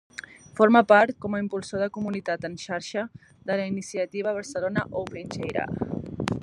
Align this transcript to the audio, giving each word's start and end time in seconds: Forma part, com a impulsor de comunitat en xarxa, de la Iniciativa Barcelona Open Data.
Forma 0.59 0.79
part, 0.91 1.11
com 1.25 1.35
a 1.35 1.41
impulsor 1.43 1.83
de 1.85 1.89
comunitat 1.97 2.49
en 2.49 2.57
xarxa, 2.63 3.05
de 3.51 3.59
la 3.61 3.69
Iniciativa 3.73 4.35
Barcelona 4.39 4.89
Open 5.05 5.33
Data. 5.37 5.71